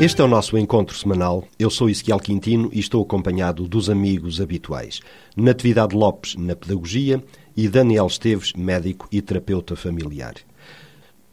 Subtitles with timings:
[0.00, 1.42] Este é o nosso encontro semanal.
[1.58, 5.00] Eu sou Ezequiel Quintino e estou acompanhado dos amigos habituais.
[5.36, 7.20] Natividade Lopes, na Pedagogia,
[7.56, 10.34] e Daniel Esteves, médico e terapeuta familiar.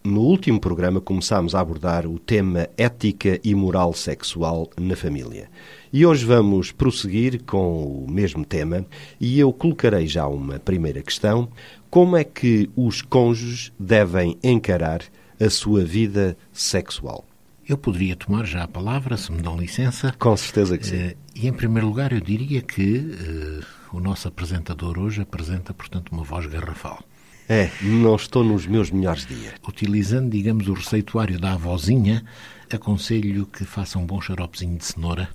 [0.03, 5.47] No último programa começámos a abordar o tema ética e moral sexual na família.
[5.93, 8.83] E hoje vamos prosseguir com o mesmo tema
[9.21, 11.49] e eu colocarei já uma primeira questão:
[11.87, 15.03] como é que os cônjuges devem encarar
[15.39, 17.23] a sua vida sexual?
[17.67, 20.13] Eu poderia tomar já a palavra, se me dão licença.
[20.19, 20.95] Com certeza que sim.
[20.95, 23.65] Eh, e, em primeiro lugar, eu diria que uh,
[23.97, 27.03] o nosso apresentador hoje apresenta, portanto, uma voz garrafal.
[27.49, 29.53] É, não estou nos meus melhores dias.
[29.67, 32.23] Utilizando, digamos, o receituário da avózinha,
[32.71, 35.29] aconselho que faça um bom xaropezinho de cenoura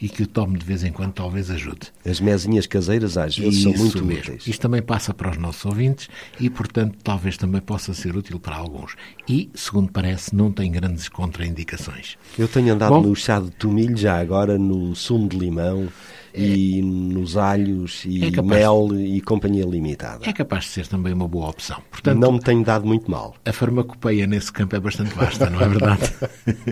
[0.00, 1.92] e que o tome de vez em quando talvez ajude.
[2.04, 4.22] As mesinhas caseiras às vezes Isso são muito mesmo.
[4.22, 4.46] úteis.
[4.46, 8.56] Isto também passa para os nossos ouvintes e, portanto, talvez também possa ser útil para
[8.56, 8.96] alguns.
[9.28, 12.16] E, segundo parece, não tem grandes contraindicações.
[12.38, 15.88] Eu tenho andado Bom, no chá de tomilho já agora, no sumo de limão
[16.34, 20.28] e nos alhos e é mel e companhia limitada.
[20.28, 21.80] É capaz de ser também uma boa opção.
[21.90, 23.34] Portanto, não me tem dado muito mal.
[23.44, 26.12] A farmacopeia nesse campo é bastante vasta, não é verdade?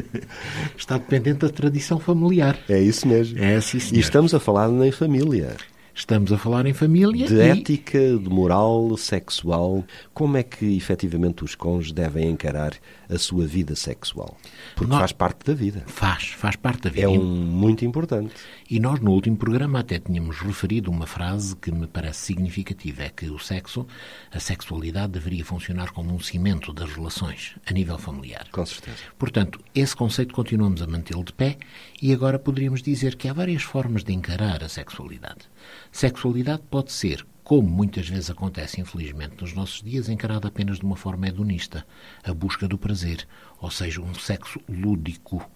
[0.77, 2.59] Está dependente da tradição familiar.
[2.69, 3.39] É isso mesmo.
[3.39, 5.57] É assim, E estamos a falar em família.
[5.95, 7.27] Estamos a falar em família.
[7.27, 7.41] De e...
[7.41, 9.85] ética, de moral sexual.
[10.15, 12.73] Como é que efetivamente os cônjuges devem encarar
[13.11, 14.37] a sua vida sexual?
[14.75, 15.01] Porque nós...
[15.01, 15.84] faz parte da vida.
[15.87, 17.07] Faz, faz parte da vida.
[17.07, 18.33] É um muito importante.
[18.71, 23.11] E nós no último programa até tínhamos referido uma frase que me parece significativa: é
[23.11, 23.87] que o sexo,
[24.33, 28.47] a sexualidade deveria funcionar como um cimento das relações a nível familiar.
[28.51, 28.97] Com certeza.
[29.19, 31.59] Portanto, esse conceito continuamos a mantê-lo de pé
[32.00, 35.53] e agora poderíamos dizer que há várias formas de encarar a sexualidade.
[35.92, 40.97] Sexualidade pode ser, como muitas vezes acontece, infelizmente, nos nossos dias, encarada apenas de uma
[40.97, 41.86] forma hedonista,
[42.25, 43.28] a busca do prazer,
[43.60, 45.47] ou seja, um sexo lúdico,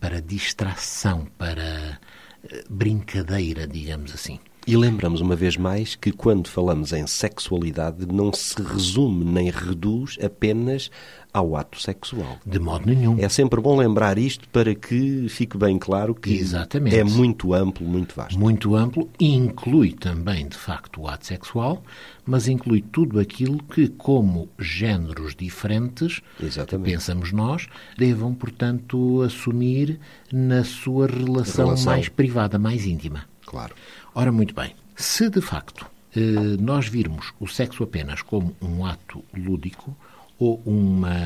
[0.00, 2.00] para distração, para
[2.50, 4.40] eh, brincadeira, digamos assim.
[4.66, 10.16] E lembramos uma vez mais que quando falamos em sexualidade não se resume nem reduz
[10.22, 10.90] apenas
[11.34, 12.38] ao ato sexual.
[12.46, 13.18] De modo nenhum.
[13.18, 16.96] É sempre bom lembrar isto para que fique bem claro que Exatamente.
[16.96, 18.38] é muito amplo, muito vasto.
[18.38, 21.82] Muito amplo, inclui também, de facto, o ato sexual,
[22.24, 26.92] mas inclui tudo aquilo que, como géneros diferentes, Exatamente.
[26.92, 27.66] pensamos nós,
[27.98, 29.98] devam, portanto, assumir
[30.32, 31.92] na sua relação, relação.
[31.92, 33.24] mais privada, mais íntima.
[33.44, 33.74] Claro.
[34.14, 34.72] Ora, muito bem.
[34.94, 35.84] Se de facto
[36.14, 36.20] eh,
[36.60, 39.96] nós virmos o sexo apenas como um ato lúdico
[40.38, 41.16] ou uma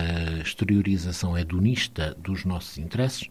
[0.43, 3.29] exteriorização hedonista dos nossos interesses,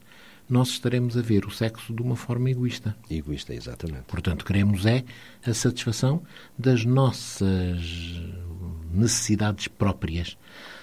[0.49, 2.95] nós estaremos a ver o sexo de uma forma egoísta.
[3.09, 4.03] Egoísta, exatamente.
[4.07, 5.03] Portanto, queremos é
[5.45, 6.21] a satisfação
[6.57, 8.21] das nossas
[8.93, 10.37] necessidades próprias,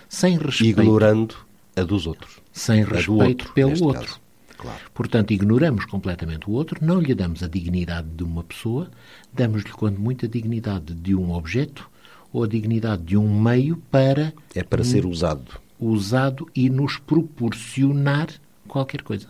[0.08, 0.80] sem respeito.
[0.80, 1.36] Ignorando
[1.74, 2.40] a dos outros.
[2.52, 4.02] Sem respeito outro, pelo outro.
[4.02, 4.24] Caso.
[4.56, 4.80] Claro.
[4.94, 8.90] Portanto, ignoramos completamente o outro, não lhe damos a dignidade de uma pessoa,
[9.32, 11.90] damos-lhe, quando muito, a dignidade de um objeto
[12.34, 14.34] ou a dignidade de um meio para.
[14.52, 15.52] É para ser usado.
[15.78, 18.28] Usado e nos proporcionar
[18.66, 19.28] qualquer coisa.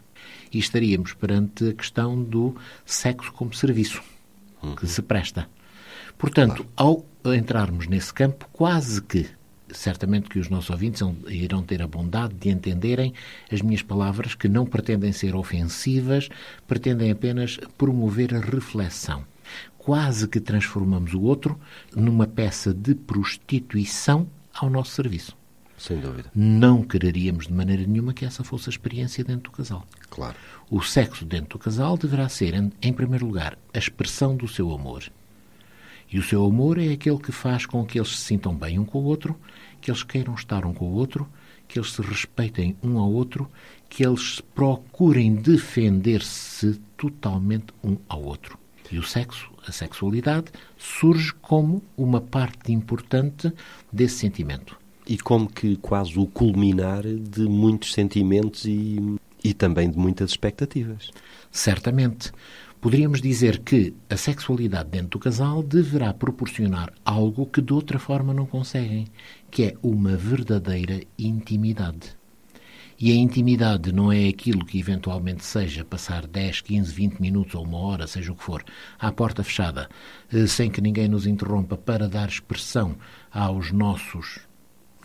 [0.51, 2.57] E estaríamos perante a questão do
[2.87, 4.03] sexo como serviço
[4.63, 4.75] uhum.
[4.75, 5.47] que se presta.
[6.17, 7.05] Portanto, claro.
[7.25, 9.29] ao entrarmos nesse campo, quase que
[9.71, 13.13] certamente que os nossos ouvintes irão ter a bondade de entenderem
[13.53, 16.31] as minhas palavras que não pretendem ser ofensivas,
[16.67, 19.25] pretendem apenas promover a reflexão.
[19.85, 21.61] Quase que transformamos o outro
[21.95, 25.37] numa peça de prostituição ao nosso serviço.
[25.77, 26.31] Sem dúvida.
[26.35, 29.85] Não quereríamos de maneira nenhuma que essa fosse a experiência dentro do casal.
[30.09, 30.37] Claro.
[30.71, 35.05] O sexo dentro do casal deverá ser, em primeiro lugar, a expressão do seu amor.
[36.11, 38.85] E o seu amor é aquele que faz com que eles se sintam bem um
[38.87, 39.39] com o outro,
[39.81, 41.29] que eles queiram estar um com o outro,
[41.69, 43.51] que eles se respeitem um ao outro,
[43.89, 48.59] que eles procurem defender-se totalmente um ao outro.
[48.91, 50.47] E o sexo, a sexualidade,
[50.77, 53.53] surge como uma parte importante
[53.93, 54.77] desse sentimento.
[55.07, 61.11] E como que quase o culminar de muitos sentimentos e, e também de muitas expectativas.
[61.51, 62.33] Certamente.
[62.81, 68.35] Poderíamos dizer que a sexualidade dentro do casal deverá proporcionar algo que de outra forma
[68.35, 69.07] não conseguem,
[69.51, 72.15] que é uma verdadeira intimidade.
[72.99, 77.65] E a intimidade não é aquilo que eventualmente seja passar 10, 15, 20 minutos ou
[77.65, 78.65] uma hora, seja o que for,
[78.99, 79.89] à porta fechada,
[80.33, 82.97] eh, sem que ninguém nos interrompa para dar expressão
[83.33, 84.41] aos nossos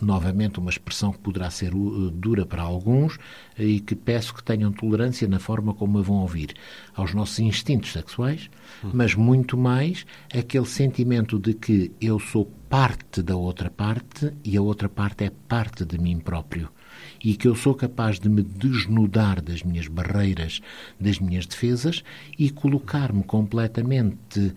[0.00, 3.20] novamente uma expressão que poderá ser uh, dura para alguns uh,
[3.58, 6.54] e que peço que tenham tolerância na forma como a vão ouvir,
[6.94, 8.50] aos nossos instintos sexuais,
[8.94, 14.62] mas muito mais aquele sentimento de que eu sou parte da outra parte e a
[14.62, 16.70] outra parte é parte de mim próprio.
[17.22, 20.60] E que eu sou capaz de me desnudar das minhas barreiras,
[20.98, 22.02] das minhas defesas
[22.38, 24.54] e colocar-me completamente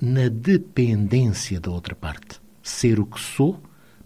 [0.00, 2.40] na dependência da outra parte.
[2.62, 3.60] Ser o que sou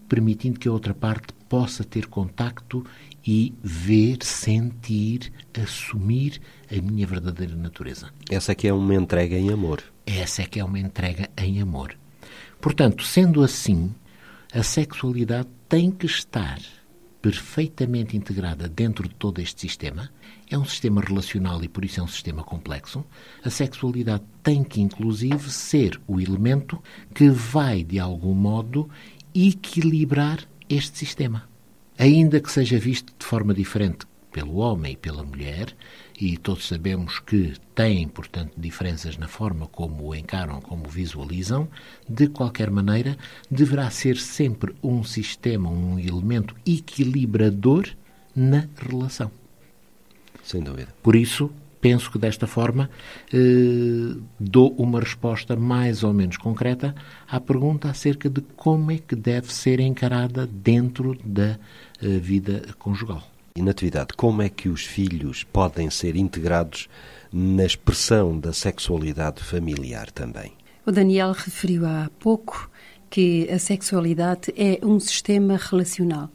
[0.07, 2.85] permitindo que a outra parte possa ter contacto
[3.25, 5.31] e ver, sentir,
[5.61, 6.41] assumir
[6.71, 8.09] a minha verdadeira natureza.
[8.29, 9.83] Essa é que é uma entrega em amor.
[10.05, 11.97] Essa é que é uma entrega em amor.
[12.61, 13.93] Portanto, sendo assim,
[14.53, 16.59] a sexualidade tem que estar
[17.21, 20.09] perfeitamente integrada dentro de todo este sistema.
[20.49, 23.05] É um sistema relacional e por isso é um sistema complexo.
[23.43, 26.81] A sexualidade tem que, inclusive, ser o elemento
[27.13, 28.89] que vai, de algum modo,
[29.33, 31.47] equilibrar este sistema.
[31.97, 34.05] Ainda que seja visto de forma diferente
[34.37, 35.75] pelo homem e pela mulher,
[36.21, 41.67] e todos sabemos que têm, portanto, diferenças na forma como o encaram, como o visualizam,
[42.07, 43.17] de qualquer maneira,
[43.49, 47.87] deverá ser sempre um sistema, um elemento equilibrador
[48.35, 49.31] na relação.
[50.43, 50.93] Sem dúvida.
[51.01, 51.49] Por isso,
[51.81, 52.91] penso que desta forma
[53.33, 56.93] eh, dou uma resposta mais ou menos concreta
[57.27, 61.57] à pergunta acerca de como é que deve ser encarada dentro da
[61.99, 63.27] eh, vida conjugal.
[63.57, 66.87] E, Natividade, como é que os filhos podem ser integrados
[67.33, 70.53] na expressão da sexualidade familiar também?
[70.85, 72.69] O Daniel referiu há pouco
[73.09, 76.29] que a sexualidade é um sistema relacional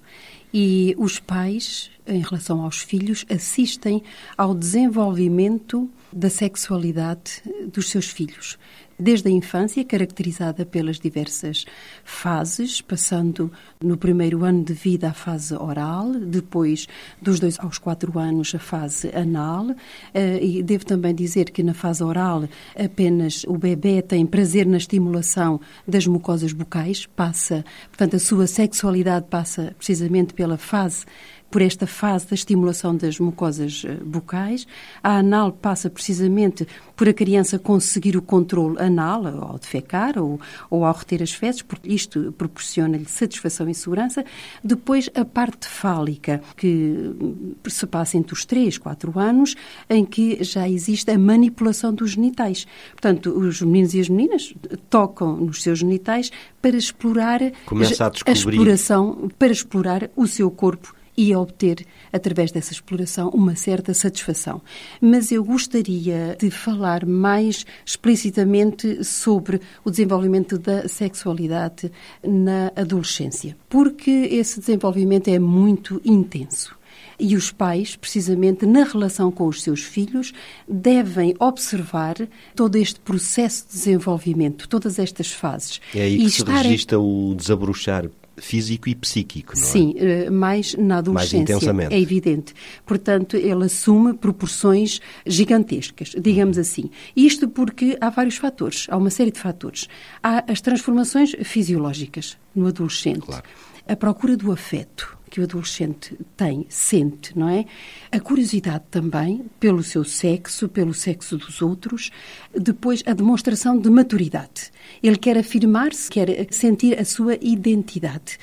[0.53, 4.03] e os pais, em relação aos filhos, assistem
[4.37, 7.43] ao desenvolvimento da sexualidade
[7.73, 8.59] dos seus filhos.
[8.99, 11.65] Desde a infância, caracterizada pelas diversas
[12.05, 13.51] fases, passando
[13.83, 16.87] no primeiro ano de vida a fase oral, depois
[17.21, 19.75] dos dois aos quatro anos a fase anal,
[20.15, 22.49] eh, e devo também dizer que na fase oral
[22.79, 29.27] apenas o bebê tem prazer na estimulação das mucosas bucais, passa, portanto, a sua sexualidade
[29.29, 31.07] passa precisamente pela fase
[31.53, 34.67] por esta fase da estimulação das mucosas eh, bucais.
[35.03, 36.67] A anal passa precisamente
[36.97, 40.41] por a criança conseguir o controle anal ao defecar ou,
[40.71, 44.25] ou ao reter as fezes, porque isto proporciona-lhe satisfação e segurança.
[44.65, 49.55] Depois, a parte fálica, que hum, se passa entre os 3, 4 anos,
[49.91, 52.67] em que já existe a manipulação dos genitais.
[52.93, 54.55] Portanto, os meninos e as meninas
[54.89, 56.33] tocam nos seus genitais
[56.63, 62.51] para explorar Começa a, a exploração, para explorar o seu corpo e a obter, através
[62.51, 64.63] dessa exploração, uma certa satisfação.
[65.01, 71.91] Mas eu gostaria de falar mais explicitamente sobre o desenvolvimento da sexualidade
[72.23, 76.77] na adolescência, porque esse desenvolvimento é muito intenso.
[77.19, 80.33] E os pais, precisamente na relação com os seus filhos,
[80.69, 82.17] devem observar
[82.57, 85.81] todo este processo de desenvolvimento, todas estas fases.
[85.95, 90.25] É aí que e se registra o desabrochar físico e psíquico, não Sim, é?
[90.25, 91.39] Sim, mais na adolescência.
[91.39, 91.95] Mais intensamente.
[91.95, 92.55] É evidente.
[92.87, 96.63] Portanto, ele assume proporções gigantescas, digamos uhum.
[96.63, 96.91] assim.
[97.15, 99.89] Isto porque há vários fatores, há uma série de fatores.
[100.23, 103.21] Há as transformações fisiológicas no adolescente.
[103.21, 103.45] Claro.
[103.87, 107.65] A procura do afeto, que o adolescente tem, sente, não é?
[108.11, 112.11] A curiosidade também pelo seu sexo, pelo sexo dos outros.
[112.55, 114.71] Depois, a demonstração de maturidade.
[115.03, 118.39] Ele quer afirmar-se, quer sentir a sua identidade.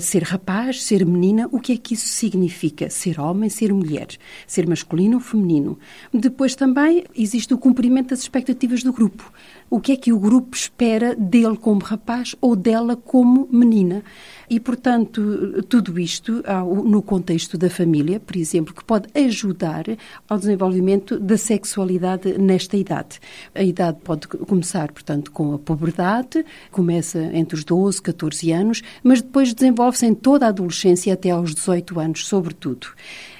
[0.00, 2.88] Ser rapaz, ser menina, o que é que isso significa?
[2.88, 4.08] Ser homem, ser mulher.
[4.46, 5.78] Ser masculino ou feminino.
[6.14, 9.30] Depois também existe o cumprimento das expectativas do grupo.
[9.68, 14.02] O que é que o grupo espera dele como rapaz ou dela como menina?
[14.50, 16.42] E, portanto, tudo isto
[16.84, 19.84] no contexto da família, por exemplo, que pode ajudar
[20.28, 23.20] ao desenvolvimento da sexualidade nesta idade.
[23.54, 29.22] A idade pode começar, portanto, com a puberdade, começa entre os 12, 14 anos, mas
[29.22, 32.88] depois desenvolve-se em toda a adolescência até aos 18 anos, sobretudo.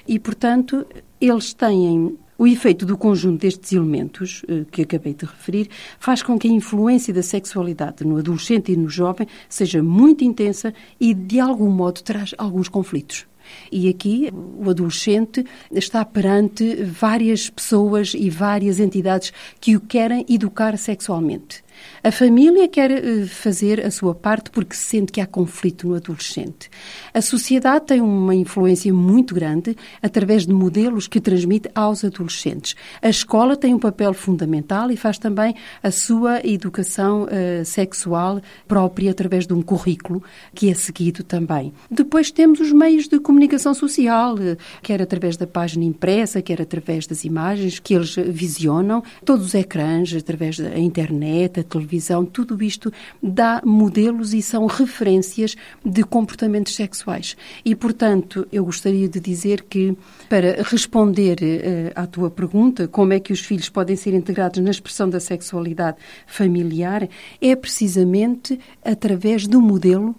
[0.07, 0.87] E, portanto,
[1.19, 5.69] eles têm o efeito do conjunto destes elementos eh, que acabei de referir
[5.99, 10.73] faz com que a influência da sexualidade no adolescente e no jovem seja muito intensa
[10.99, 13.27] e, de algum modo, traz alguns conflitos.
[13.71, 20.75] E aqui o adolescente está perante várias pessoas e várias entidades que o querem educar
[20.79, 21.63] sexualmente.
[22.03, 26.69] A família quer eh, fazer a sua parte porque sente que há conflito no adolescente.
[27.13, 32.75] A sociedade tem uma influência muito grande através de modelos que transmite aos adolescentes.
[33.01, 39.11] A escola tem um papel fundamental e faz também a sua educação uh, sexual própria
[39.11, 40.23] através de um currículo
[40.53, 41.73] que é seguido também.
[41.89, 47.05] Depois temos os meios de comunicação social, uh, quer através da página impressa, quer através
[47.05, 52.91] das imagens que eles visionam, todos os ecrãs, através da internet, televisão, tudo isto
[53.23, 57.37] dá modelos e são referências de comportamentos sexuais.
[57.63, 59.95] E, portanto, eu gostaria de dizer que,
[60.29, 64.71] para responder uh, à tua pergunta, como é que os filhos podem ser integrados na
[64.71, 65.97] expressão da sexualidade
[66.27, 67.07] familiar,
[67.41, 70.15] é precisamente através do modelo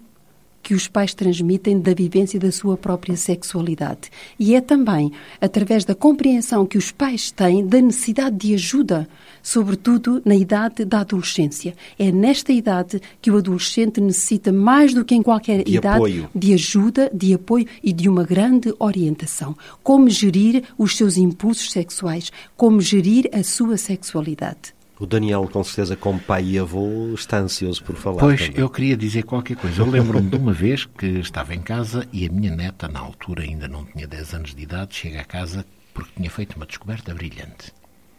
[0.63, 4.09] que os pais transmitem da vivência da sua própria sexualidade.
[4.39, 9.07] E é também através da compreensão que os pais têm da necessidade de ajuda,
[9.43, 11.75] sobretudo na idade da adolescência.
[11.99, 16.29] É nesta idade que o adolescente necessita mais do que em qualquer de idade apoio.
[16.33, 19.55] de ajuda, de apoio e de uma grande orientação.
[19.83, 24.73] Como gerir os seus impulsos sexuais, como gerir a sua sexualidade.
[24.99, 28.19] O Daniel, com certeza, como pai e avô, está ansioso por falar.
[28.19, 28.61] Pois, também.
[28.61, 29.81] eu queria dizer qualquer coisa.
[29.81, 33.43] Eu lembro-me de uma vez que estava em casa e a minha neta, na altura
[33.43, 37.13] ainda não tinha 10 anos de idade, chega a casa porque tinha feito uma descoberta
[37.13, 37.73] brilhante.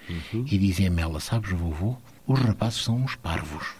[0.08, 0.44] Uhum.
[0.50, 3.74] E dizia-me ela, sabes, vovô, os rapazes são uns parvos.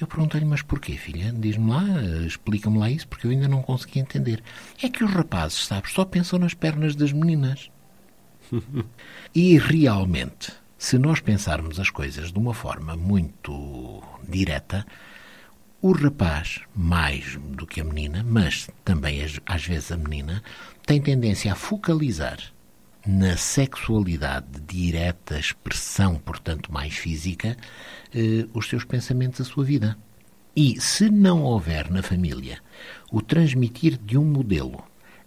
[0.00, 1.32] Eu perguntei-lhe, mas porquê, filha?
[1.32, 1.84] Diz-me lá,
[2.26, 4.42] explica-me lá isso, porque eu ainda não consegui entender.
[4.82, 7.70] É que os rapazes, sabes, só pensam nas pernas das meninas.
[9.32, 14.86] E realmente, se nós pensarmos as coisas de uma forma muito direta,
[15.82, 20.42] o rapaz, mais do que a menina, mas também às vezes a menina,
[20.86, 22.38] tem tendência a focalizar
[23.06, 27.58] na sexualidade direta, expressão, portanto, mais física,
[28.14, 29.98] eh, os seus pensamentos, a sua vida.
[30.56, 32.58] E se não houver na família
[33.12, 34.82] o transmitir de um modelo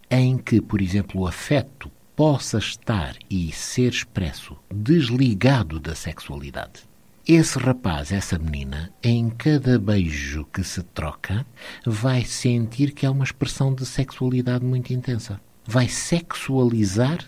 [0.10, 6.84] em que, por exemplo, o afeto possa estar e ser expresso desligado da sexualidade.
[7.28, 11.46] Esse rapaz, essa menina, em cada beijo que se troca,
[11.86, 15.40] vai sentir que é uma expressão de sexualidade muito intensa.
[15.66, 17.20] Vai sexualizar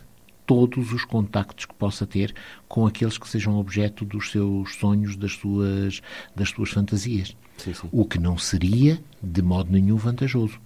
[0.46, 2.36] todos os contactos que possa ter
[2.68, 6.02] com aqueles que sejam objeto dos seus sonhos, das suas,
[6.36, 7.36] das suas fantasias.
[7.58, 7.90] Sim, sim.
[7.92, 10.60] O que não seria, de modo nenhum, vantajoso.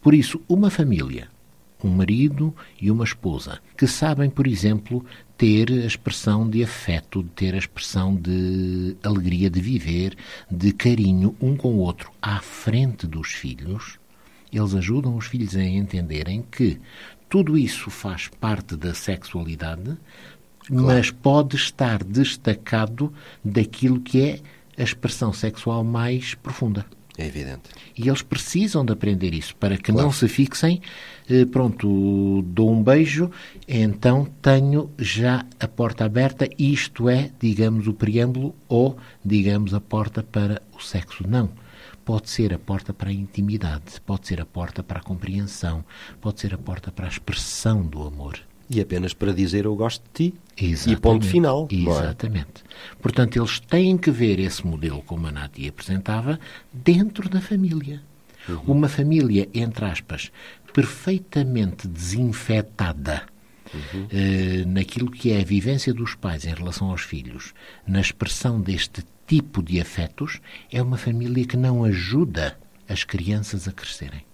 [0.00, 1.28] Por isso, uma família
[1.84, 5.04] um marido e uma esposa, que sabem, por exemplo,
[5.36, 10.16] ter a expressão de afeto, de ter a expressão de alegria de viver,
[10.50, 13.98] de carinho um com o outro à frente dos filhos,
[14.52, 16.80] eles ajudam os filhos a entenderem que
[17.28, 19.96] tudo isso faz parte da sexualidade,
[20.66, 20.86] claro.
[20.86, 23.12] mas pode estar destacado
[23.44, 24.40] daquilo que é
[24.78, 26.86] a expressão sexual mais profunda.
[27.16, 27.70] É evidente.
[27.96, 30.06] E eles precisam de aprender isso para que claro.
[30.06, 30.82] não se fixem,
[31.30, 33.30] eh, pronto, dou um beijo,
[33.68, 40.24] então tenho já a porta aberta, isto é, digamos, o preâmbulo ou, digamos, a porta
[40.24, 41.24] para o sexo.
[41.26, 41.48] Não.
[42.04, 45.84] Pode ser a porta para a intimidade, pode ser a porta para a compreensão,
[46.20, 48.38] pode ser a porta para a expressão do amor.
[48.70, 50.38] E apenas para dizer eu gosto de ti.
[50.56, 50.98] Exatamente.
[50.98, 51.68] E ponto final.
[51.70, 52.62] Exatamente.
[52.64, 52.94] É?
[53.00, 56.38] Portanto, eles têm que ver esse modelo, como a Nati apresentava,
[56.72, 58.02] dentro da família.
[58.48, 58.60] Uhum.
[58.66, 60.30] Uma família, entre aspas,
[60.72, 63.22] perfeitamente desinfetada
[63.72, 64.06] uhum.
[64.10, 67.54] eh, naquilo que é a vivência dos pais em relação aos filhos,
[67.86, 70.40] na expressão deste tipo de afetos,
[70.70, 74.24] é uma família que não ajuda as crianças a crescerem.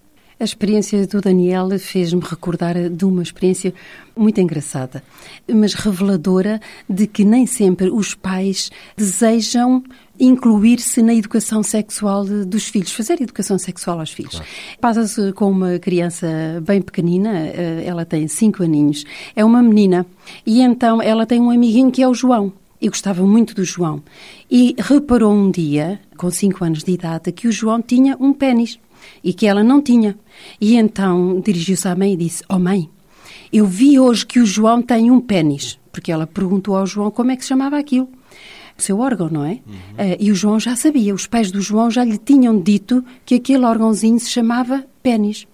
[0.41, 3.75] A experiência do Daniel fez-me recordar de uma experiência
[4.17, 5.03] muito engraçada,
[5.47, 9.85] mas reveladora de que nem sempre os pais desejam
[10.19, 14.33] incluir-se na educação sexual dos filhos, fazer educação sexual aos filhos.
[14.33, 14.47] Claro.
[14.81, 16.27] Passa-se com uma criança
[16.67, 19.05] bem pequenina, eh, ela tem cinco aninhos,
[19.37, 20.07] é uma menina,
[20.47, 22.51] e então ela tem um amiguinho que é o João.
[22.81, 24.03] E gostava muito do João.
[24.51, 28.79] E reparou um dia, com cinco anos de idade, que o João tinha um pênis
[29.23, 30.17] e que ela não tinha.
[30.61, 32.89] E então dirigiu-se à mãe e disse: Oh mãe,
[33.53, 35.79] eu vi hoje que o João tem um pênis.
[35.93, 38.09] Porque ela perguntou ao João como é que se chamava aquilo.
[38.79, 39.61] O seu órgão, não é?
[39.67, 40.13] Uhum.
[40.13, 43.35] Uh, e o João já sabia, os pais do João já lhe tinham dito que
[43.35, 45.47] aquele órgãozinho se chamava pênis.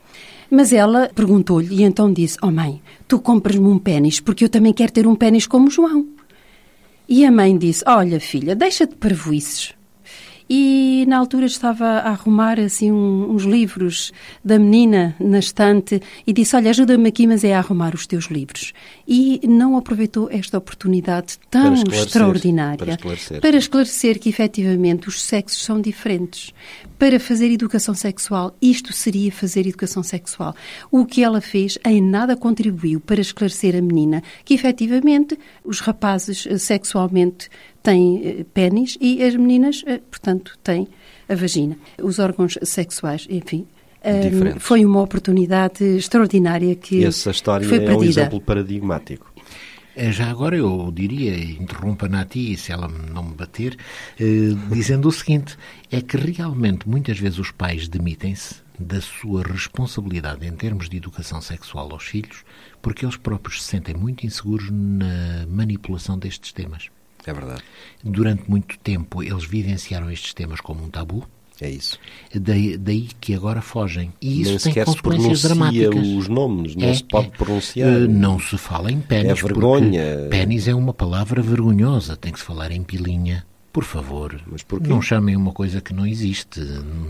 [0.50, 4.72] Mas ela perguntou-lhe e então disse: Oh mãe, tu compras-me um pênis porque eu também
[4.72, 6.06] quero ter um pênis como o João.
[7.08, 9.75] E a mãe disse: Olha, filha, deixa de parvoices.
[10.48, 14.12] E na altura estava a arrumar assim um, uns livros
[14.44, 18.26] da menina na estante e disse: Olha, ajuda-me aqui, mas é a arrumar os teus
[18.26, 18.72] livros.
[19.06, 23.40] E não aproveitou esta oportunidade tão extraordinária para esclarecer.
[23.40, 26.52] para esclarecer que efetivamente os sexos são diferentes.
[26.98, 30.54] Para fazer educação sexual, isto seria fazer educação sexual.
[30.90, 36.46] O que ela fez em nada contribuiu para esclarecer a menina que efetivamente os rapazes
[36.46, 37.50] eh, sexualmente
[37.86, 40.82] têm eh, pênis e as meninas, eh, portanto, têm
[41.28, 41.76] a vagina.
[42.02, 43.62] Os órgãos sexuais, enfim.
[44.02, 44.62] eh, Diferentes.
[44.62, 48.10] Foi uma oportunidade extraordinária que Essa história foi é um perdida.
[48.22, 49.26] exemplo paradigmático.
[50.12, 53.72] Já agora eu diria, interrompa Nati, se ela não me bater,
[54.20, 55.56] eh, dizendo o seguinte:
[55.90, 61.40] é que realmente muitas vezes os pais demitem-se da sua responsabilidade em termos de educação
[61.40, 62.44] sexual aos filhos,
[62.82, 66.90] porque eles próprios se sentem muito inseguros na manipulação destes temas.
[67.26, 67.62] É verdade.
[68.04, 71.24] Durante muito tempo eles vivenciaram estes temas como um tabu,
[71.60, 71.98] É isso.
[72.34, 74.12] daí, daí que agora fogem.
[74.20, 76.06] E isso Nem tem se consequências pronuncia dramáticas.
[76.08, 77.30] os nomes, não É, se pode é.
[77.30, 77.88] pronunciar.
[77.88, 79.30] Eh, não se fala em pênis.
[79.32, 80.28] É vergonha.
[80.30, 82.16] Pênis é uma palavra vergonhosa.
[82.16, 83.44] Tem que se falar em pilinha.
[83.76, 84.40] Por favor,
[84.88, 86.60] não chamem uma coisa que não existe.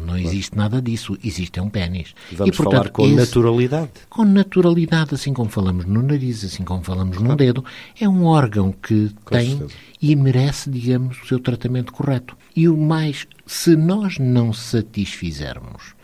[0.04, 1.16] Não existe nada disso.
[1.22, 2.12] Existe é um pênis.
[2.32, 3.90] Vamos e, portanto, falar com esse- naturalidade.
[4.10, 7.64] com naturalidade, assim como falamos no nariz, assim como falamos num dedo,
[8.00, 9.74] é um órgão que tem certeza.
[10.02, 12.36] e merece, digamos, o seu tratamento correto.
[12.56, 15.94] E o mais, se nós não satisfizermos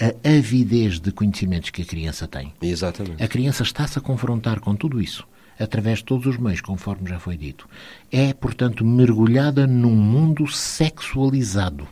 [0.00, 3.22] a avidez de conhecimentos que a criança tem, Exatamente.
[3.22, 5.26] a criança está-se a confrontar com tudo isso
[5.58, 7.68] através de todos os meios, conforme já foi dito.
[8.10, 11.88] É, portanto, mergulhada num mundo sexualizado.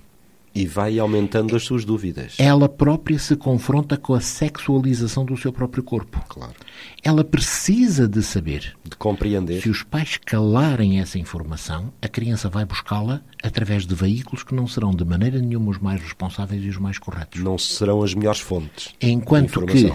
[0.54, 2.36] E vai aumentando as suas dúvidas.
[2.38, 6.22] Ela própria se confronta com a sexualização do seu próprio corpo.
[6.28, 6.54] Claro.
[7.02, 8.76] Ela precisa de saber.
[8.84, 9.60] De compreender.
[9.60, 14.68] Se os pais calarem essa informação, a criança vai buscá-la através de veículos que não
[14.68, 17.42] serão de maneira nenhuma os mais responsáveis e os mais corretos.
[17.42, 18.94] Não serão as melhores fontes.
[19.00, 19.92] Enquanto que,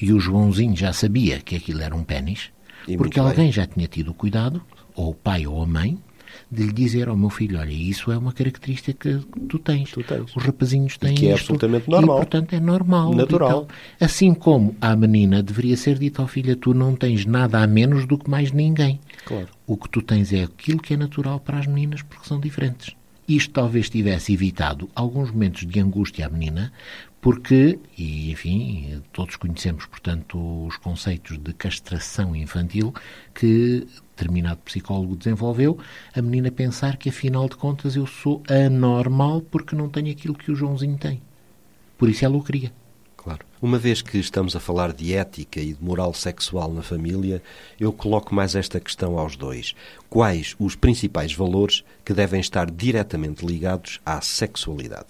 [0.00, 2.50] e o Joãozinho já sabia que aquilo era um pênis,
[2.88, 3.42] E porque muito bem.
[3.42, 4.62] alguém já tinha tido o cuidado,
[4.94, 5.98] ou o pai ou a mãe,
[6.50, 9.90] de lhe dizer ao meu filho, olha, isso é uma característica que tu tens.
[9.90, 10.34] Tu tens.
[10.36, 12.16] Os rapazinhos têm que é isto, absolutamente normal.
[12.16, 13.14] E, portanto, é normal.
[13.14, 13.48] Natural.
[13.48, 13.68] e tal.
[14.00, 18.06] Assim como à menina deveria ser dito ao filho, tu não tens nada a menos
[18.06, 19.00] do que mais ninguém.
[19.24, 19.48] Claro.
[19.66, 22.94] O que tu tens é aquilo que é natural para as meninas, porque são diferentes.
[23.28, 26.72] Isto talvez tivesse evitado alguns momentos de angústia à menina,
[27.20, 32.94] porque, e enfim, todos conhecemos, portanto, os conceitos de castração infantil
[33.34, 33.86] que
[34.20, 35.78] determinado psicólogo desenvolveu,
[36.14, 40.50] a menina pensar que, afinal de contas, eu sou anormal porque não tenho aquilo que
[40.50, 41.20] o Joãozinho tem.
[41.96, 42.72] Por isso ela o queria.
[43.16, 43.44] Claro.
[43.60, 47.42] Uma vez que estamos a falar de ética e de moral sexual na família,
[47.78, 49.74] eu coloco mais esta questão aos dois.
[50.08, 55.08] Quais os principais valores que devem estar diretamente ligados à sexualidade?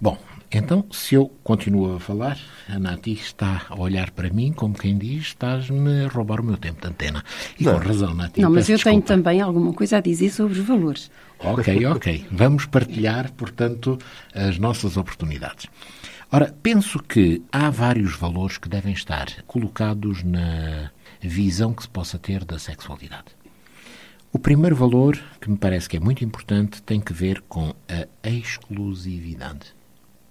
[0.00, 0.16] Bom,
[0.50, 4.96] então, se eu continuo a falar, a Nati está a olhar para mim como quem
[4.96, 7.22] diz, estás-me a roubar o meu tempo de antena.
[7.60, 7.74] E Não.
[7.78, 8.40] com razão, Nati.
[8.40, 9.06] Não, mas eu tenho desculpa.
[9.08, 11.10] também alguma coisa a dizer sobre os valores.
[11.38, 12.26] Ok, ok.
[12.30, 13.98] Vamos partilhar, portanto,
[14.34, 15.66] as nossas oportunidades.
[16.32, 22.18] Ora, penso que há vários valores que devem estar colocados na visão que se possa
[22.18, 23.36] ter da sexualidade.
[24.30, 27.74] O primeiro valor, que me parece que é muito importante, tem que ver com
[28.22, 29.77] a exclusividade.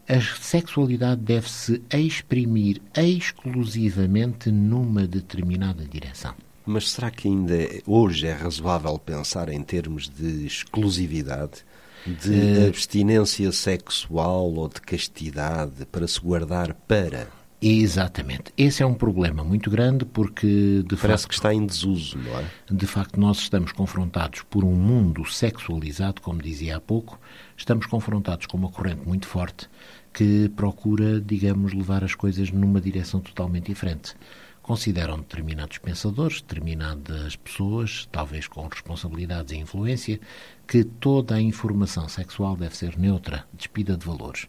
[0.08, 6.34] A sexualidade deve-se exprimir exclusivamente numa determinada direção.
[6.66, 11.66] Mas será que ainda hoje é razoável pensar em termos de exclusividade,
[12.06, 17.28] de Eh, abstinência sexual ou de castidade para se guardar para?
[17.60, 18.54] Exatamente.
[18.56, 22.40] Esse é um problema muito grande porque, de Parece facto, que está em desuso, não
[22.40, 22.46] é?
[22.72, 27.20] de facto, nós estamos confrontados por um mundo sexualizado, como dizia há pouco,
[27.56, 29.68] estamos confrontados com uma corrente muito forte
[30.14, 34.16] que procura, digamos, levar as coisas numa direção totalmente diferente.
[34.64, 40.20] Consideram determinados pensadores, determinadas pessoas, talvez com responsabilidades e influência,
[40.68, 44.48] que toda a informação sexual deve ser neutra, despida de valores.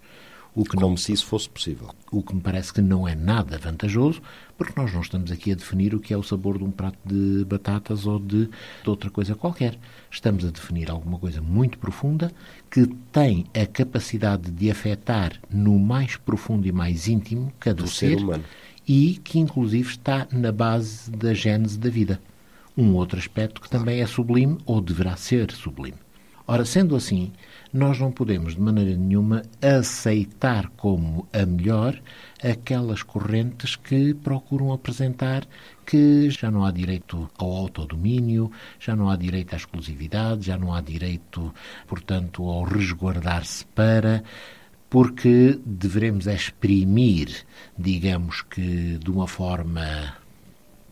[0.60, 1.90] O que não Como se isso fosse possível.
[2.10, 4.20] o que me parece que não é nada vantajoso,
[4.56, 6.98] porque nós não estamos aqui a definir o que é o sabor de um prato
[7.04, 9.78] de batatas ou de, de outra coisa qualquer.
[10.10, 12.32] Estamos a definir alguma coisa muito profunda
[12.68, 18.16] que tem a capacidade de afetar no mais profundo e mais íntimo cada Do ser
[18.18, 18.42] humano.
[18.86, 22.20] e que inclusive está na base da gênese da vida.
[22.76, 25.98] Um outro aspecto que também é sublime ou deverá ser sublime.
[26.50, 27.30] Ora, sendo assim,
[27.72, 32.00] nós não podemos de maneira nenhuma aceitar como a melhor
[32.42, 35.46] aquelas correntes que procuram apresentar
[35.84, 40.72] que já não há direito ao autodomínio, já não há direito à exclusividade, já não
[40.72, 41.52] há direito,
[41.86, 44.22] portanto, ao resguardar-se para
[44.90, 47.44] porque deveremos exprimir,
[47.78, 50.16] digamos que de uma forma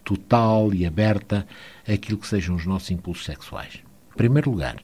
[0.05, 1.47] total e aberta,
[1.87, 3.83] aquilo que sejam os nossos impulsos sexuais.
[4.13, 4.77] Em primeiro lugar,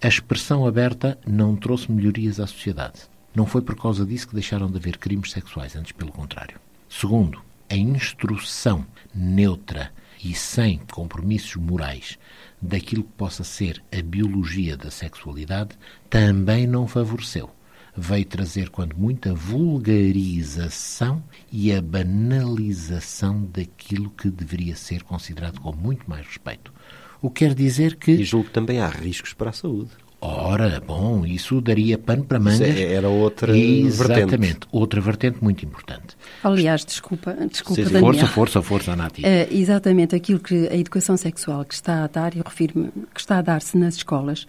[0.00, 3.00] a expressão aberta não trouxe melhorias à sociedade.
[3.34, 6.60] Não foi por causa disso que deixaram de haver crimes sexuais, antes pelo contrário.
[6.88, 12.16] Segundo, a instrução neutra e sem compromissos morais
[12.62, 15.76] daquilo que possa ser a biologia da sexualidade
[16.08, 17.50] também não favoreceu.
[17.96, 26.08] Veio trazer, quando muita vulgarização e a banalização daquilo que deveria ser considerado com muito
[26.08, 26.72] mais respeito.
[27.20, 28.12] O que quer dizer que.
[28.12, 29.90] E julgo que também há riscos para a saúde.
[30.20, 32.60] Ora, bom, isso daria pano para mangas.
[32.60, 34.66] Isso é, era outra Exatamente, vertente.
[34.72, 36.16] outra vertente muito importante.
[36.42, 38.00] Aliás, desculpa, desculpa Sim, Daniel.
[38.00, 39.22] Força, força, força, Nati.
[39.22, 43.38] Uh, exatamente aquilo que a educação sexual que está a dar, eu refiro-me, que está
[43.38, 44.44] a dar-se nas escolas,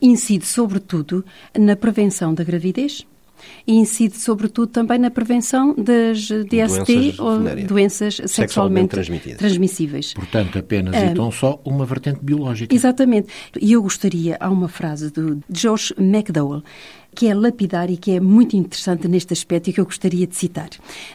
[0.00, 1.24] incide sobretudo
[1.56, 3.06] na prevenção da gravidez,
[3.66, 6.44] e incide sobretudo também na prevenção das DST
[6.84, 9.38] Doenças ou doenças Sexualmente sexualmente transmitidas.
[9.38, 10.14] transmissíveis.
[10.14, 12.74] Portanto, apenas Ah, e tão só uma vertente biológica.
[12.74, 13.28] Exatamente.
[13.60, 16.62] E eu gostaria, há uma frase do Josh McDowell
[17.14, 20.34] que é lapidar e que é muito interessante neste aspecto e que eu gostaria de
[20.34, 20.70] citar.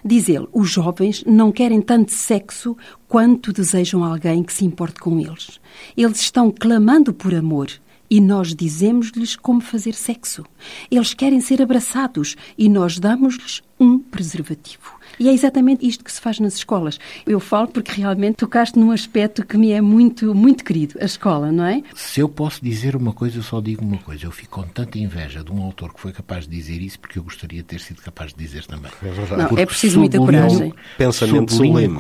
[0.06, 5.20] Diz ele, os jovens não querem tanto sexo quanto desejam alguém que se importe com
[5.20, 5.60] eles.
[5.96, 7.68] Eles estão clamando por amor
[8.10, 10.43] e nós dizemos-lhes como fazer sexo.
[10.89, 14.98] Eles querem ser abraçados e nós damos-lhes um preservativo.
[15.20, 17.00] E é exatamente isto que se faz nas escolas.
[17.26, 21.52] Eu falo porque realmente tocaste num aspecto que me é muito, muito querido, a escola,
[21.52, 21.84] não é?
[21.96, 24.26] Se eu posso dizer uma coisa, eu só digo uma coisa.
[24.26, 27.20] Eu fico com tanta inveja de um autor que foi capaz de dizer isso, porque
[27.20, 28.91] eu gostaria de ter sido capaz de dizer também.
[29.02, 29.41] É verdade.
[29.41, 30.74] Não, Porque é preciso muita coragem.
[30.98, 31.98] Pensamento sublime.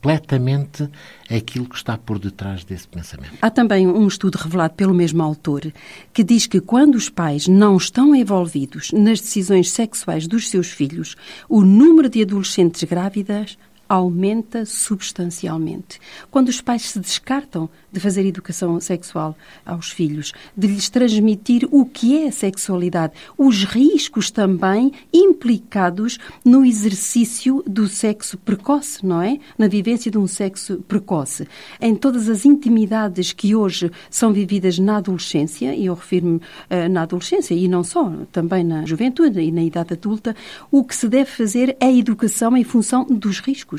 [0.00, 0.88] Completamente
[1.28, 3.34] aquilo que está por detrás desse pensamento.
[3.42, 5.72] Há também um estudo revelado pelo mesmo autor
[6.12, 11.16] que diz que quando os pais não estão envolvidos nas decisões sexuais dos seus filhos,
[11.48, 16.00] o número de adolescentes grávidas aumenta substancialmente.
[16.30, 21.86] Quando os pais se descartam de fazer educação sexual aos filhos, de lhes transmitir o
[21.86, 29.38] que é a sexualidade, os riscos também implicados no exercício do sexo precoce, não é?
[29.56, 31.48] Na vivência de um sexo precoce.
[31.80, 37.02] Em todas as intimidades que hoje são vividas na adolescência, e eu refiro-me eh, na
[37.02, 40.36] adolescência e não só, também na juventude e na idade adulta,
[40.70, 43.77] o que se deve fazer é a educação em função dos riscos.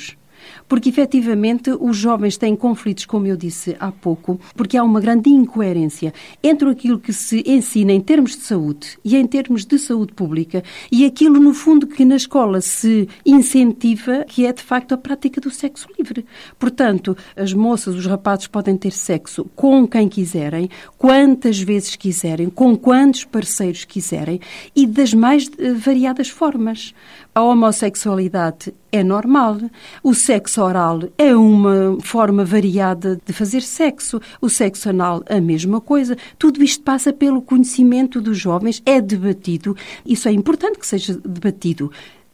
[0.67, 5.29] Porque, efetivamente, os jovens têm conflitos, como eu disse há pouco, porque há uma grande
[5.29, 10.13] incoerência entre aquilo que se ensina em termos de saúde e em termos de saúde
[10.13, 14.97] pública e aquilo, no fundo, que na escola se incentiva, que é, de facto, a
[14.97, 16.25] prática do sexo livre.
[16.57, 22.75] Portanto, as moças, os rapazes podem ter sexo com quem quiserem, quantas vezes quiserem, com
[22.75, 24.39] quantos parceiros quiserem
[24.75, 26.93] e das mais eh, variadas formas.
[27.33, 29.57] A homossexualidade é normal.
[30.03, 34.21] O sexo oral é uma forma variada de fazer sexo.
[34.41, 36.17] O sexo anal, a mesma coisa.
[36.37, 39.75] Tudo isto passa pelo conhecimento dos jovens, é debatido.
[40.05, 41.91] Isso é importante que seja debatido.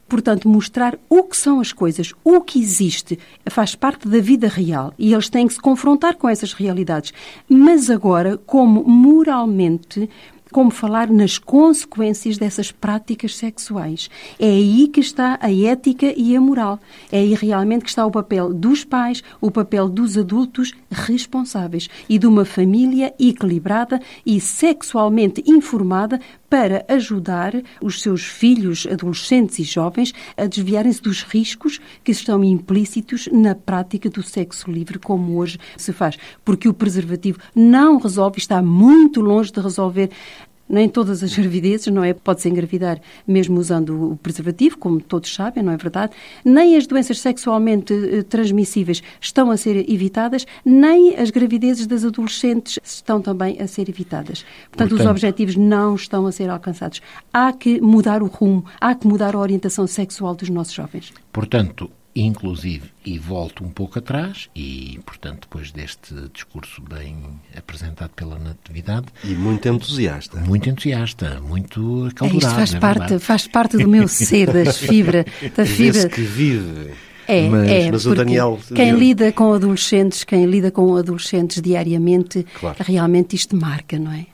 [0.08, 3.18] Portanto, mostrar o que são as coisas, o que existe,
[3.50, 7.12] faz parte da vida real e eles têm que se confrontar com essas realidades.
[7.48, 10.08] Mas agora, como moralmente
[10.52, 14.08] como falar nas consequências dessas práticas sexuais.
[14.38, 16.78] É aí que está a ética e a moral.
[17.10, 22.18] É aí realmente que está o papel dos pais, o papel dos adultos responsáveis e
[22.18, 30.12] de uma família equilibrada e sexualmente informada para ajudar os seus filhos, adolescentes e jovens
[30.36, 35.92] a desviarem-se dos riscos que estão implícitos na prática do sexo livre, como hoje se
[35.92, 36.16] faz.
[36.44, 40.10] Porque o preservativo não resolve, está muito longe de resolver
[40.68, 42.12] nem todas as gravidezes, não é?
[42.12, 46.12] Pode-se engravidar mesmo usando o preservativo, como todos sabem, não é verdade?
[46.44, 52.78] Nem as doenças sexualmente eh, transmissíveis estão a ser evitadas, nem as gravidezes das adolescentes
[52.84, 54.44] estão também a ser evitadas.
[54.70, 57.00] Portanto, os Portanto- objetivos não estão a ser alcançados.
[57.32, 61.12] Há que mudar o rumo, há que mudar a orientação sexual dos nossos jovens.
[61.32, 61.90] Portanto,
[62.22, 67.16] inclusive, e volto um pouco atrás, e, portanto, depois deste discurso bem
[67.56, 70.40] apresentado pela Natividade, E muito entusiasta.
[70.40, 72.38] muito entusiasta, muito É, acalorado.
[72.38, 73.22] isto faz é parte, verdade.
[73.22, 75.24] faz parte do meu ser, das fibra,
[75.56, 76.08] da fibra.
[76.08, 76.92] que vive.
[77.28, 82.46] É, Mas- é, mas o Daniel- quem lida com adolescentes, quem lida com adolescentes diariamente,
[82.60, 82.76] Claro.
[82.80, 84.26] realmente isto marca, não é?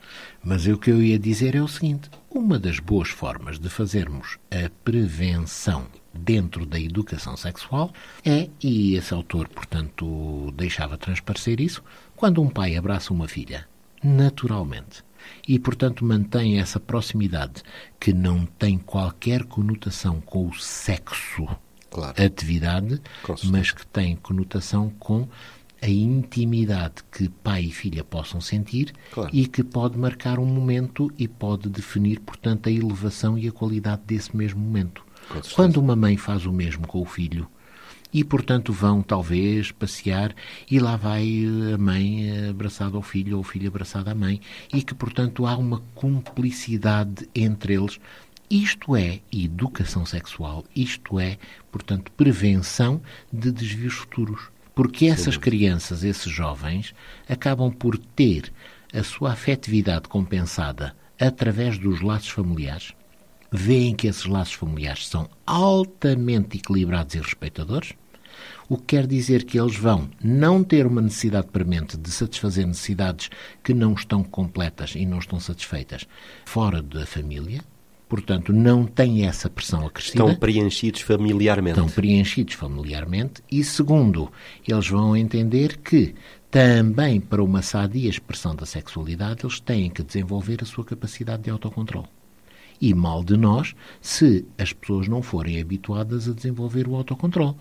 [0.43, 4.37] Mas o que eu ia dizer é o seguinte: uma das boas formas de fazermos
[4.51, 7.91] a prevenção dentro da educação sexual
[8.23, 11.83] é, e esse autor, portanto, deixava transparecer isso,
[12.15, 13.67] quando um pai abraça uma filha,
[14.03, 15.03] naturalmente,
[15.47, 17.63] e, portanto, mantém essa proximidade
[17.99, 21.47] que não tem qualquer conotação com o sexo,
[21.89, 22.23] Claro.
[22.23, 22.99] atividade,
[23.45, 25.27] mas que tem conotação com
[25.81, 29.29] a intimidade que pai e filha possam sentir Claro.
[29.33, 34.01] e que pode marcar um momento e pode definir, portanto, a elevação e a qualidade
[34.07, 35.02] desse mesmo momento.
[35.53, 37.47] Quando uma mãe faz o mesmo com o filho
[38.13, 40.35] e, portanto, vão talvez passear
[40.69, 44.15] e lá vai eh, a mãe eh, abraçada ao filho ou o filho abraçado à
[44.15, 44.39] mãe
[44.71, 47.99] e que, portanto, há uma cumplicidade entre eles.
[48.49, 51.39] Isto é educação sexual, isto é,
[51.71, 54.49] portanto, prevenção de desvios futuros.
[54.75, 56.93] Porque essas crianças, esses jovens,
[57.27, 58.51] acabam por ter
[58.93, 62.93] a sua afetividade compensada através dos laços familiares,
[63.53, 67.93] veem que esses laços familiares são altamente equilibrados e respeitadores,
[68.67, 73.29] o que quer dizer que eles vão não ter uma necessidade premente de satisfazer necessidades
[73.63, 76.07] que não estão completas e não estão satisfeitas
[76.45, 77.61] fora da família,
[78.09, 80.23] portanto, não têm essa pressão acrescida.
[80.23, 81.79] Estão preenchidos familiarmente.
[81.79, 84.31] Estão preenchidos familiarmente e, segundo,
[84.67, 86.15] eles vão entender que
[86.49, 91.51] também para uma sadia expressão da sexualidade eles têm que desenvolver a sua capacidade de
[91.51, 92.07] autocontrole.
[92.79, 97.55] E mal de nós se as pessoas não forem habituadas a desenvolver o autocontrole.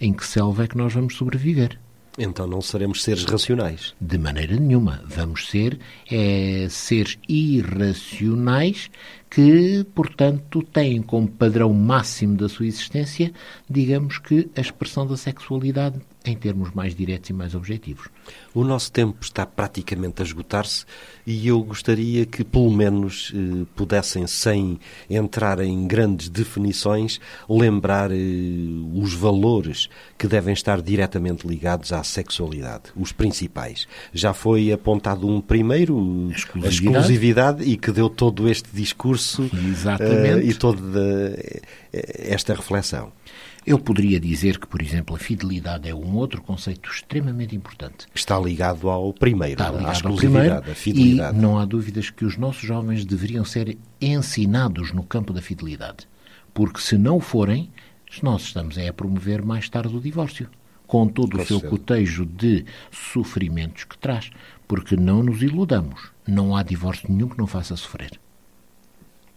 [0.00, 1.78] Em que selva é que nós vamos sobreviver?
[2.16, 3.92] Então não seremos seres racionais.
[4.00, 5.02] De maneira nenhuma.
[5.06, 5.78] Vamos ser
[6.10, 8.88] é, seres irracionais
[9.28, 13.32] que, portanto, têm como padrão máximo da sua existência,
[13.68, 18.08] digamos que a expressão da sexualidade em termos mais diretos e mais objetivos.
[18.54, 20.86] O nosso tempo está praticamente a esgotar-se
[21.26, 28.16] e eu gostaria que, pelo menos, eh, pudessem, sem entrar em grandes definições, lembrar eh,
[28.94, 33.86] os valores que devem estar diretamente ligados à sexualidade, os principais.
[34.12, 36.66] Já foi apontado um primeiro, A exclusividade.
[36.66, 39.50] a exclusividade, e que deu todo este discurso
[40.00, 40.80] eh, e toda
[41.38, 43.12] eh, esta reflexão.
[43.66, 48.06] Eu poderia dizer que, por exemplo, a fidelidade é um outro conceito extremamente importante.
[48.14, 51.38] Está ligado ao primeiro, Está à ligado ao exclusividade, primeiro à fidelidade.
[51.38, 56.06] e não há dúvidas que os nossos jovens deveriam ser ensinados no campo da fidelidade.
[56.52, 57.70] Porque se não forem,
[58.22, 60.48] nós estamos é a promover mais tarde o divórcio.
[60.86, 64.30] Com todo o seu cotejo de sofrimentos que traz.
[64.68, 66.10] Porque não nos iludamos.
[66.26, 68.20] Não há divórcio nenhum que não faça sofrer.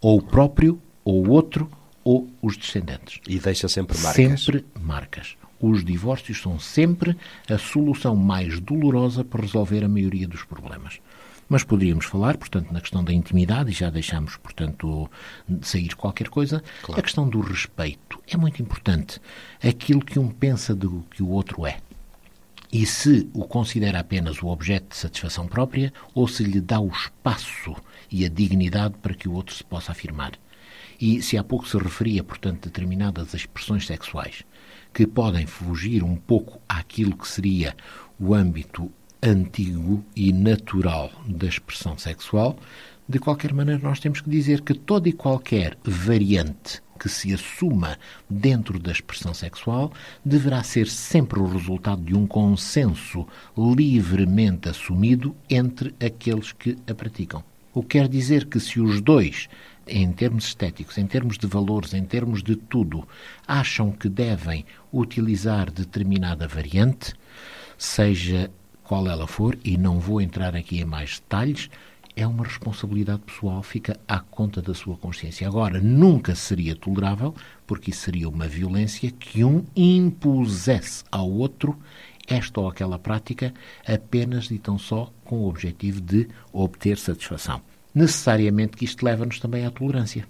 [0.01, 1.69] Ou o próprio, ou o outro,
[2.07, 3.19] ou os descendentes.
[3.27, 4.41] E deixa sempre marcas.
[4.45, 5.35] Sempre marcas.
[5.59, 7.17] Os divórcios são sempre
[7.49, 11.01] a solução mais dolorosa para resolver a maioria dos problemas.
[11.49, 15.11] Mas poderíamos falar, portanto, na questão da intimidade, e já deixamos, portanto,
[15.61, 18.21] sair qualquer coisa, a questão do respeito.
[18.25, 19.19] É muito importante.
[19.61, 21.79] Aquilo que um pensa do que o outro é.
[22.71, 26.87] E se o considera apenas o objeto de satisfação própria, ou se lhe dá o
[26.87, 27.75] espaço
[28.09, 30.31] e a dignidade para que o outro se possa afirmar.
[30.99, 34.43] E se há pouco se referia, portanto, a determinadas expressões sexuais
[34.93, 37.75] que podem fugir um pouco àquilo que seria
[38.19, 42.57] o âmbito antigo e natural da expressão sexual,
[43.07, 47.97] de qualquer maneira nós temos que dizer que toda e qualquer variante que se assuma
[48.29, 49.93] dentro da expressão sexual
[50.25, 57.43] deverá ser sempre o resultado de um consenso livremente assumido entre aqueles que a praticam.
[57.73, 59.47] O que quer dizer que se os dois,
[59.87, 63.07] em termos estéticos, em termos de valores, em termos de tudo,
[63.47, 67.13] acham que devem utilizar determinada variante,
[67.77, 68.51] seja
[68.83, 71.69] qual ela for, e não vou entrar aqui em mais detalhes,
[72.15, 75.47] é uma responsabilidade pessoal, fica à conta da sua consciência.
[75.47, 77.35] Agora, nunca seria tolerável,
[77.67, 81.77] porque isso seria uma violência que um impusesse ao outro
[82.27, 83.53] esta ou aquela prática
[83.87, 87.61] apenas e tão só com o objetivo de obter satisfação.
[87.97, 90.27] Necessariamente que isto leva-nos também à tolerância.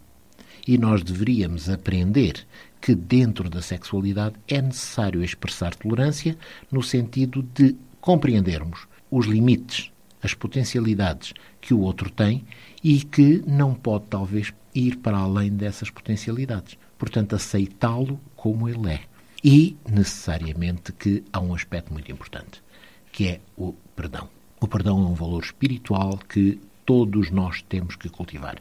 [0.65, 2.47] E nós deveríamos aprender
[2.79, 6.37] que dentro da sexualidade é necessário expressar tolerância
[6.71, 9.91] no sentido de compreendermos os limites,
[10.23, 12.45] as potencialidades que o outro tem
[12.81, 16.77] e que não pode talvez ir para além dessas potencialidades.
[16.97, 19.01] Portanto, aceitá-lo como ele é.
[19.43, 22.63] E, necessariamente, que há um aspecto muito importante,
[23.11, 24.29] que é o perdão.
[24.61, 28.55] O perdão é um valor espiritual que todos nós temos que cultivar.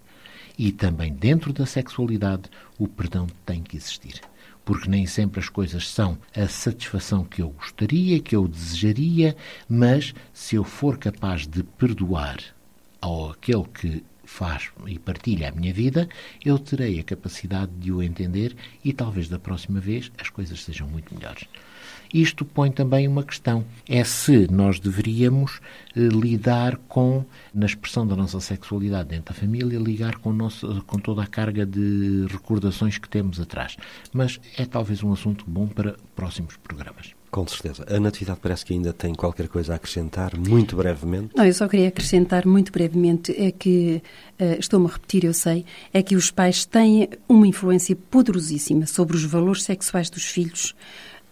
[0.59, 4.21] E também dentro da sexualidade, o perdão tem que existir.
[4.65, 9.37] Porque nem sempre as coisas são a satisfação que eu gostaria, que eu desejaria,
[9.69, 12.39] mas se eu for capaz de perdoar
[13.01, 16.09] ou aquele que faz e partilha a minha vida,
[16.45, 20.89] eu terei a capacidade de o entender e talvez da próxima vez as coisas sejam
[20.89, 21.45] muito melhores.
[22.17, 25.61] Isto põe também uma questão: é se nós deveríamos
[25.95, 30.99] eh, lidar com, na expressão da nossa sexualidade dentro da família, ligar com, nosso, com
[30.99, 33.77] toda a carga de recordações que temos atrás.
[34.15, 37.15] Mas é talvez um assunto bom para próximos programas.
[37.31, 37.85] Com certeza.
[37.95, 41.37] A Natividade parece que ainda tem qualquer coisa a acrescentar, muito brevemente.
[41.37, 44.01] Não, eu só queria acrescentar muito brevemente, é que,
[44.41, 49.17] uh, estou-me a repetir, eu sei, é que os pais têm uma influência poderosíssima sobre
[49.17, 50.75] os valores sexuais dos filhos,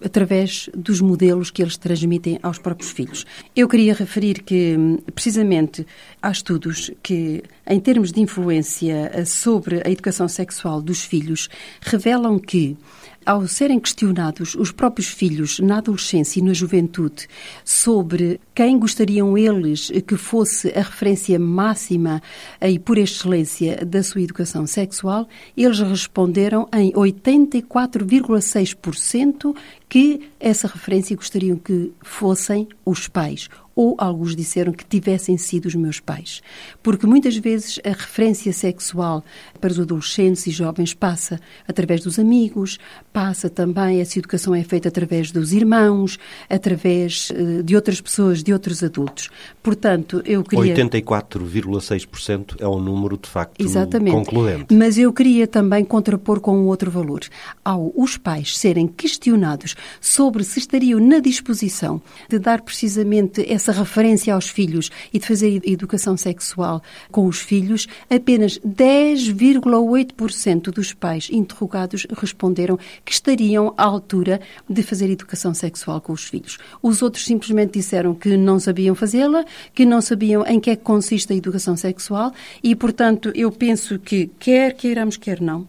[0.05, 3.25] através dos modelos que eles transmitem aos próprios filhos.
[3.57, 4.77] Eu queria referir que,
[5.15, 5.87] precisamente,
[6.21, 11.49] há estudos que, em termos de influência sobre a educação sexual dos filhos,
[11.81, 12.77] revelam que
[13.27, 17.27] ao serem questionados os próprios filhos na adolescência e na juventude
[17.65, 22.23] sobre quem gostariam eles que fosse a referência máxima
[22.61, 29.57] e por excelência da sua educação sexual, eles responderam em 84,6%
[29.89, 35.75] que essa referência gostariam que fossem os pais ou alguns disseram que tivessem sido os
[35.75, 36.43] meus pais.
[36.83, 39.25] Porque muitas vezes a referência sexual
[39.61, 42.79] para os adolescentes e jovens passa através dos amigos,
[43.13, 48.53] passa também, essa educação é feita através dos irmãos, através eh, de outras pessoas, de
[48.53, 49.31] outros adultos.
[49.65, 50.77] Portanto, eu queria...
[50.77, 54.15] 84,6% é um número, de facto, Exatamente.
[54.15, 54.75] concluente.
[54.75, 57.21] Mas eu queria também contrapor com um outro valor.
[57.65, 64.35] Ao os pais serem questionados sobre se estariam na disposição de dar precisamente essa referência
[64.35, 72.07] aos filhos e de fazer educação sexual com os filhos, apenas 10,8% dos pais interrogados
[72.15, 76.59] responderam que estariam à altura de fazer educação sexual com os filhos.
[76.83, 79.43] Os outros simplesmente disseram que não sabiam fazê-la,
[79.75, 83.99] que não sabiam em que é que consiste a educação sexual e, portanto, eu penso
[83.99, 85.67] que quer queiramos, quer não,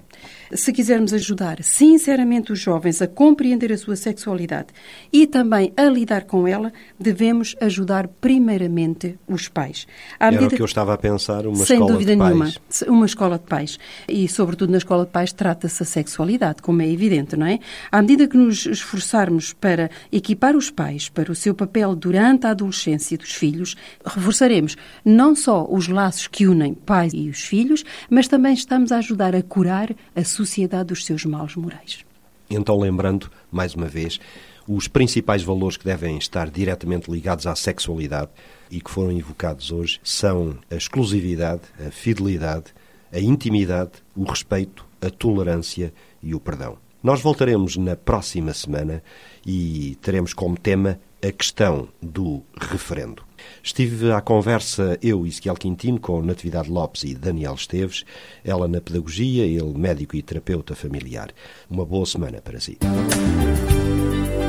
[0.54, 4.68] se quisermos ajudar sinceramente os jovens a compreender a sua sexualidade
[5.12, 9.88] e também a lidar com ela, devemos ajudar primeiramente os pais.
[10.20, 12.84] À Era o que eu estava a pensar, uma sem escola dúvida de nenhuma, pais.
[12.88, 13.80] uma escola de pais.
[14.08, 17.60] E, sobretudo, na escola de pais trata-se a sexualidade, como é evidente, não é?
[17.92, 22.52] À medida que nos esforçarmos para equipar os pais para o seu papel durante a
[22.52, 28.28] adolescência dos filhos, reforçaremos não só os laços que unem pais e os filhos, mas
[28.28, 32.06] também estamos a ajudar a curar a sociedade dos seus maus morais.
[32.50, 34.20] Então, lembrando, mais uma vez,
[34.68, 38.30] os principais valores que devem estar diretamente ligados à sexualidade
[38.70, 42.66] e que foram invocados hoje são a exclusividade, a fidelidade,
[43.12, 46.78] a intimidade, o respeito, a tolerância e o perdão.
[47.02, 49.04] Nós voltaremos na próxima semana
[49.46, 53.25] e teremos como tema a questão do referendo.
[53.64, 58.04] Estive à conversa, eu, Ezequiel Quintino, com Natividade Lopes e Daniel Esteves,
[58.44, 61.30] ela na pedagogia, ele médico e terapeuta familiar.
[61.70, 62.78] Uma boa semana para si.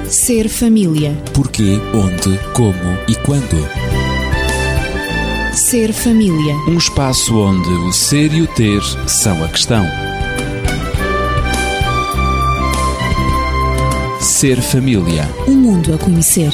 [0.09, 1.17] Ser família.
[1.35, 3.57] Porquê, onde, como e quando.
[5.53, 6.55] Ser família.
[6.69, 9.85] Um espaço onde o ser e o ter são a questão.
[14.21, 15.25] Ser família.
[15.49, 16.53] Um mundo a conhecer.